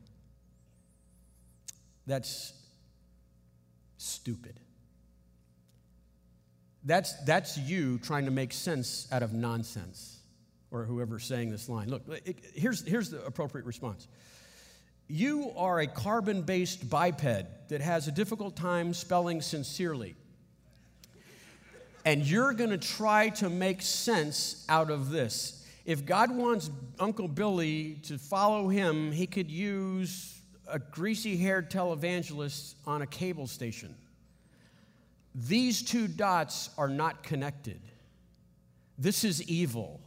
[2.08, 2.54] That's
[3.98, 4.60] stupid.
[6.86, 10.20] That's, that's you trying to make sense out of nonsense,
[10.72, 11.90] or whoever's saying this line.
[11.90, 14.08] Look, it, here's, here's the appropriate response.
[15.10, 20.16] You are a carbon based biped that has a difficult time spelling sincerely.
[22.06, 25.66] And you're going to try to make sense out of this.
[25.86, 30.37] If God wants Uncle Billy to follow him, he could use
[30.70, 33.96] a greasy haired televangelist on a cable station.
[35.34, 37.80] These two dots are not connected.
[38.98, 40.02] This is evil.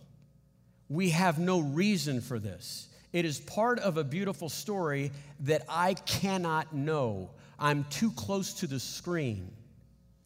[0.88, 2.88] We have no reason for this.
[3.12, 7.31] It is part of a beautiful story that I cannot know.
[7.59, 9.53] I'm too close to the screen.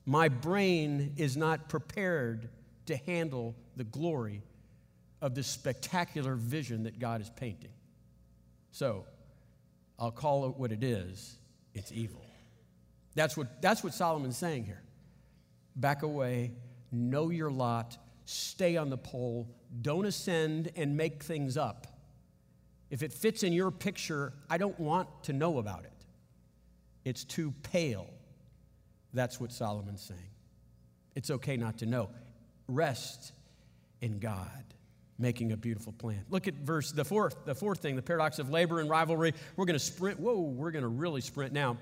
[0.07, 2.49] My brain is not prepared
[2.87, 4.42] to handle the glory
[5.23, 7.70] of this spectacular vision that God is painting.
[8.73, 9.07] So,
[9.98, 11.38] I'll call it what it is
[11.74, 12.24] it's evil.
[13.16, 14.83] That's what, that's what Solomon's saying here.
[15.76, 16.52] Back away,
[16.92, 19.48] know your lot, stay on the pole,
[19.83, 21.87] don't ascend and make things up.
[22.90, 25.90] If it fits in your picture, I don't want to know about it.
[27.04, 28.09] It's too pale.
[29.12, 30.20] That's what Solomon's saying.
[31.16, 32.11] It's okay not to know.
[32.68, 33.33] Rest
[34.00, 34.73] in God
[35.18, 36.24] making a beautiful plan.
[36.31, 39.35] Look at verse the fourth, the fourth thing, the paradox of labor and rivalry.
[39.57, 40.18] We're going to sprint.
[40.18, 41.77] Whoa, we're going to really sprint now.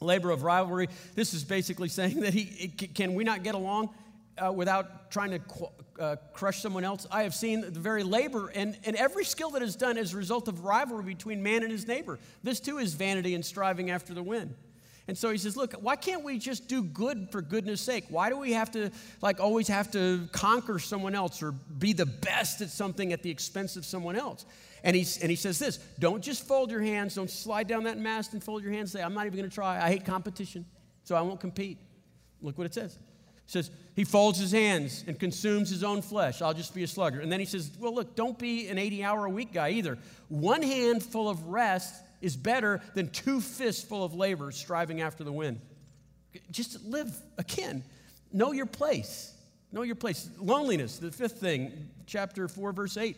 [0.00, 0.88] Labor of rivalry.
[1.14, 3.90] This is basically saying that he can we not get along
[4.38, 5.40] uh, without trying to
[6.00, 7.06] uh, crush someone else.
[7.10, 10.16] I have seen the very labor and, and every skill that is done as a
[10.16, 12.18] result of rivalry between man and his neighbor.
[12.42, 14.54] This too is vanity and striving after the wind.
[15.08, 18.04] And so he says, look, why can't we just do good for goodness sake?
[18.08, 22.06] Why do we have to, like, always have to conquer someone else or be the
[22.06, 24.46] best at something at the expense of someone else?
[24.84, 27.98] And, he's, and he says this don't just fold your hands, don't slide down that
[27.98, 29.84] mast and fold your hands say, I'm not even going to try.
[29.84, 30.64] I hate competition,
[31.02, 31.78] so I won't compete.
[32.40, 32.94] Look what it says.
[32.94, 36.40] It says, he folds his hands and consumes his own flesh.
[36.42, 37.20] I'll just be a slugger.
[37.20, 39.98] And then he says, well, look, don't be an 80 hour a week guy either.
[40.28, 45.24] One hand full of rest is better than two fists full of labor striving after
[45.24, 45.60] the wind.
[46.50, 47.84] Just live again.
[48.32, 49.34] Know your place.
[49.72, 50.30] Know your place.
[50.38, 53.16] Loneliness, the fifth thing, chapter 4, verse 8.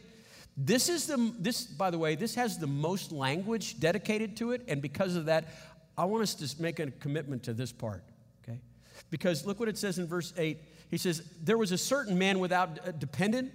[0.57, 4.62] This is the, this, by the way, this has the most language dedicated to it,
[4.68, 5.46] and because of that,
[5.98, 8.05] I want us to make a commitment to this part.
[8.42, 8.59] Okay?
[9.11, 10.59] Because look what it says in verse 8.
[10.90, 13.52] He says, There was a certain man without a dependent,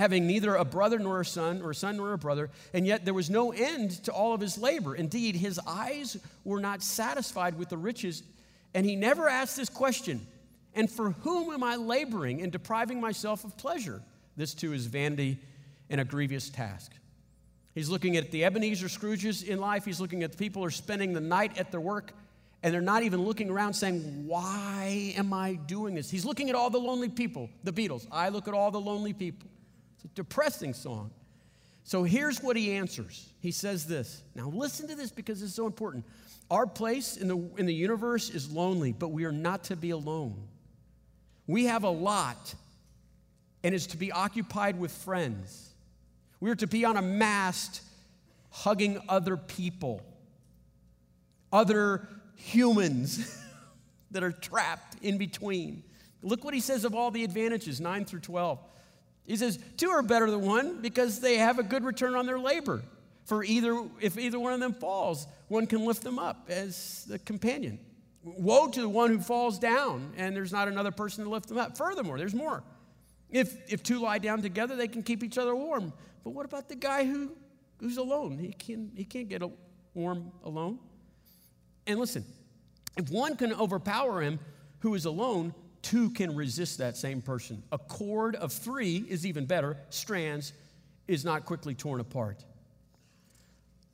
[0.00, 3.04] having neither a brother nor a son, or a son nor a brother, and yet
[3.04, 4.94] there was no end to all of his labor.
[4.94, 8.22] Indeed, his eyes were not satisfied with the riches,
[8.74, 10.26] and he never asked this question
[10.74, 14.02] And for whom am I laboring and depriving myself of pleasure?
[14.36, 15.38] This too is vanity
[15.90, 16.92] and a grievous task.
[17.74, 19.84] He's looking at the Ebenezer Scrooges in life.
[19.84, 22.12] He's looking at the people who are spending the night at their work
[22.62, 26.10] and they're not even looking around saying, Why am I doing this?
[26.10, 28.06] He's looking at all the lonely people, the Beatles.
[28.12, 29.48] I look at all the lonely people.
[30.02, 31.10] It's a depressing song.
[31.84, 33.28] So here's what he answers.
[33.40, 34.22] He says this.
[34.34, 36.04] Now listen to this because it's so important.
[36.50, 39.90] Our place in the, in the universe is lonely, but we are not to be
[39.90, 40.36] alone.
[41.46, 42.54] We have a lot,
[43.62, 45.74] and it's to be occupied with friends.
[46.40, 47.82] We are to be on a mast
[48.50, 50.00] hugging other people,
[51.52, 53.44] other humans
[54.10, 55.82] that are trapped in between.
[56.22, 58.58] Look what he says of all the advantages, 9 through 12.
[59.26, 62.38] He says, Two are better than one because they have a good return on their
[62.38, 62.82] labor.
[63.24, 67.18] For either, if either one of them falls, one can lift them up as the
[67.20, 67.78] companion.
[68.24, 71.58] Woe to the one who falls down and there's not another person to lift them
[71.58, 71.76] up.
[71.76, 72.62] Furthermore, there's more.
[73.30, 75.92] If, if two lie down together, they can keep each other warm.
[76.24, 77.30] But what about the guy who,
[77.78, 78.38] who's alone?
[78.38, 79.42] He, can, he can't get
[79.94, 80.78] warm alone.
[81.86, 82.24] And listen,
[82.96, 84.40] if one can overpower him
[84.80, 87.62] who is alone, two can resist that same person.
[87.72, 90.52] A cord of three is even better, strands
[91.08, 92.44] is not quickly torn apart.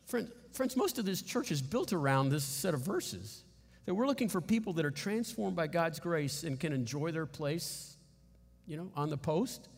[0.06, 3.42] Friends, friends, most of this church is built around this set of verses.
[3.86, 7.26] That we're looking for people that are transformed by God's grace and can enjoy their
[7.26, 7.96] place,
[8.66, 9.68] you know, on the post.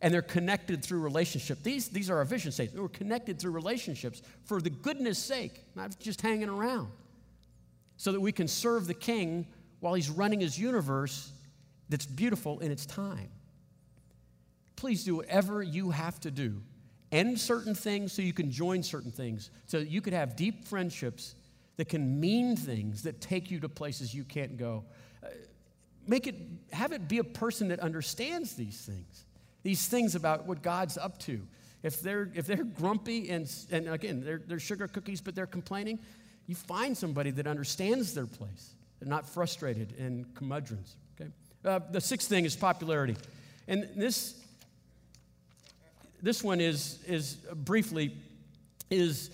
[0.00, 1.62] And they're connected through relationship.
[1.62, 2.80] These, these are our vision statements.
[2.80, 6.88] We're connected through relationships for the goodness sake, not just hanging around
[7.96, 9.46] so that we can serve the King
[9.84, 11.30] while He's running His universe
[11.90, 13.28] that's beautiful in its time.
[14.76, 16.62] Please do whatever you have to do.
[17.12, 21.34] End certain things so you can join certain things, so you could have deep friendships
[21.76, 24.84] that can mean things that take you to places you can't go.
[25.22, 25.28] Uh,
[26.08, 26.36] make it,
[26.72, 29.26] have it be a person that understands these things,
[29.64, 31.46] these things about what God's up to.
[31.82, 35.98] If they're, if they're grumpy and, and again, they're, they're sugar cookies, but they're complaining,
[36.46, 38.70] you find somebody that understands their place.
[39.04, 40.96] They're not frustrated and curmudgeons.
[41.20, 41.30] Okay?
[41.62, 43.16] Uh, the sixth thing is popularity.
[43.68, 44.40] And this,
[46.22, 48.16] this one is, is briefly,
[48.90, 49.28] is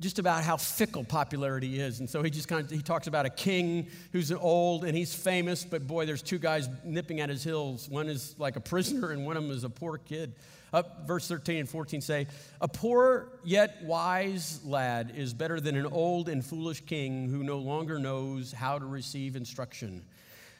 [0.00, 2.00] just about how fickle popularity is.
[2.00, 5.14] And so he just kind of he talks about a king who's old and he's
[5.14, 7.88] famous, but boy, there's two guys nipping at his heels.
[7.88, 10.34] One is like a prisoner, and one of them is a poor kid.
[10.72, 12.28] Up verse 13 and 14 say,
[12.60, 17.58] A poor yet wise lad is better than an old and foolish king who no
[17.58, 20.02] longer knows how to receive instruction.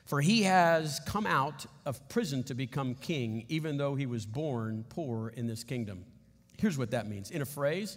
[0.05, 4.85] For he has come out of prison to become king, even though he was born
[4.89, 6.05] poor in this kingdom.
[6.59, 7.31] Here's what that means.
[7.31, 7.97] In a phrase,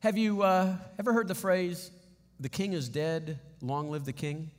[0.00, 1.90] have you uh, ever heard the phrase,
[2.38, 4.50] the king is dead, long live the king?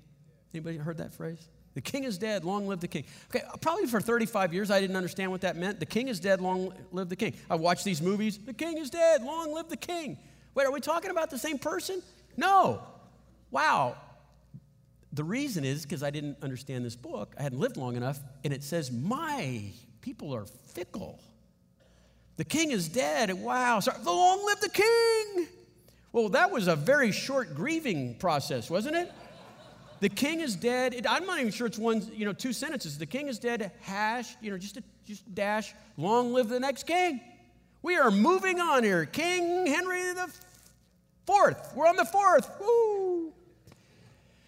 [0.53, 1.47] Anybody heard that phrase?
[1.73, 3.05] The king is dead, long live the king.
[3.33, 5.79] Okay, probably for 35 years I didn't understand what that meant.
[5.79, 7.33] The king is dead, long live the king.
[7.49, 10.17] I watched these movies, the king is dead, long live the king.
[10.53, 12.01] Wait, are we talking about the same person?
[12.35, 12.83] No.
[13.51, 13.95] Wow.
[15.13, 17.33] The reason is because I didn't understand this book.
[17.39, 19.71] I hadn't lived long enough, and it says, My
[20.01, 21.19] people are fickle.
[22.41, 23.31] The king is dead.
[23.33, 23.81] Wow.
[23.81, 25.47] So, long live the king.
[26.11, 29.11] Well, that was a very short grieving process, wasn't it?
[29.99, 30.95] The king is dead.
[30.95, 32.97] It, I'm not even sure it's one, you know, two sentences.
[32.97, 36.87] The king is dead, hash, you know, just a just dash, long live the next
[36.87, 37.21] king.
[37.83, 39.05] We are moving on here.
[39.05, 40.33] King Henry the
[41.27, 41.73] fourth.
[41.75, 42.49] We're on the fourth.
[42.59, 43.33] Woo!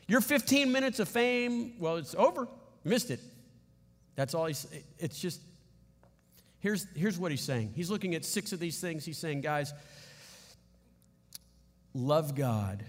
[0.08, 2.48] Your 15 minutes of fame, well, it's over.
[2.84, 3.20] Missed it.
[4.16, 4.66] That's all he's,
[4.98, 5.41] it's just,
[6.64, 7.74] here's, here's what he's saying.
[7.76, 9.05] He's looking at six of these things.
[9.05, 9.74] He's saying, guys,
[11.93, 12.84] love God,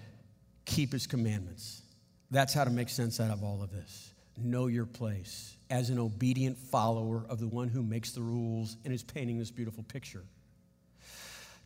[0.65, 1.83] keep his commandments.
[2.31, 4.13] That's how to make sense out of all of this.
[4.39, 8.95] Know your place as an obedient follower of the one who makes the rules and
[8.95, 10.23] is painting this beautiful picture.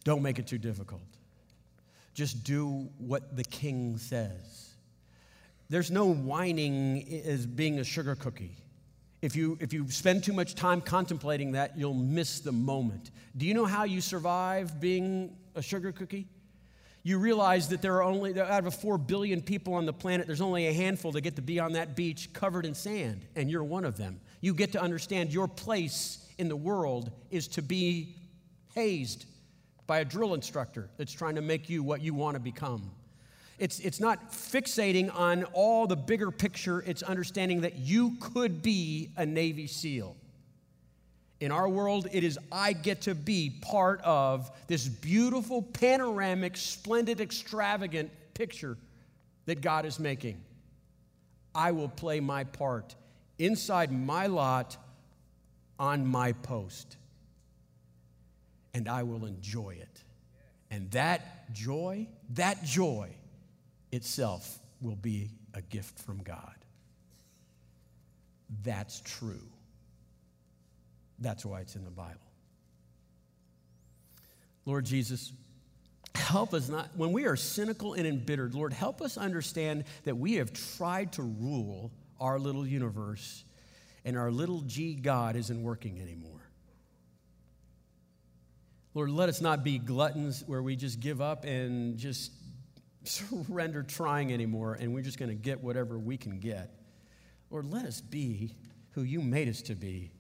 [0.04, 1.02] Don't make it too difficult.
[2.14, 4.70] Just do what the king says.
[5.68, 8.56] There's no whining as being a sugar cookie.
[9.20, 13.10] If you, if you spend too much time contemplating that, you'll miss the moment.
[13.36, 16.28] Do you know how you survive being a sugar cookie?
[17.08, 20.42] you realize that there are only, out of 4 billion people on the planet, there's
[20.42, 23.64] only a handful that get to be on that beach covered in sand, and you're
[23.64, 24.20] one of them.
[24.42, 28.14] You get to understand your place in the world is to be
[28.74, 29.24] hazed
[29.86, 32.90] by a drill instructor that's trying to make you what you want to become.
[33.58, 39.10] It's, it's not fixating on all the bigger picture, it's understanding that you could be
[39.16, 40.16] a Navy SEAL.
[41.40, 47.20] In our world, it is I get to be part of this beautiful, panoramic, splendid,
[47.20, 48.76] extravagant picture
[49.46, 50.40] that God is making.
[51.54, 52.94] I will play my part
[53.38, 54.76] inside my lot
[55.78, 56.96] on my post,
[58.74, 60.04] and I will enjoy it.
[60.70, 63.10] And that joy, that joy
[63.92, 66.54] itself will be a gift from God.
[68.62, 69.48] That's true.
[71.18, 72.20] That's why it's in the Bible.
[74.64, 75.32] Lord Jesus,
[76.14, 80.34] help us not, when we are cynical and embittered, Lord, help us understand that we
[80.34, 83.44] have tried to rule our little universe
[84.04, 86.40] and our little g God isn't working anymore.
[88.94, 92.32] Lord, let us not be gluttons where we just give up and just
[93.08, 96.70] surrender trying anymore and we're just going to get whatever we can get.
[97.50, 98.54] Lord, let us be
[98.92, 100.12] who you made us to be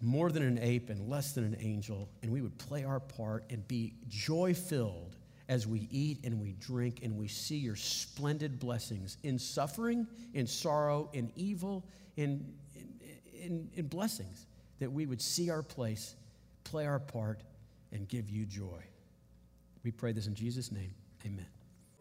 [0.00, 3.44] more than an ape and less than an angel, and we would play our part
[3.50, 5.16] and be joy filled
[5.48, 10.46] as we eat and we drink and we see your splendid blessings in suffering, in
[10.46, 11.84] sorrow, in evil,
[12.16, 12.44] in,
[13.40, 14.46] in, in, blessings,
[14.80, 16.16] that we would see our place,
[16.64, 17.42] play our part,
[17.92, 18.82] and give you joy.
[19.84, 20.92] We pray this in Jesus' name.
[21.24, 21.46] Amen.